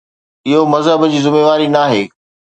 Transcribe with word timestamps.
اهو 0.47 0.65
مذهب 0.73 1.01
جي 1.11 1.19
ذميواري 1.25 1.67
ناهي. 1.67 2.03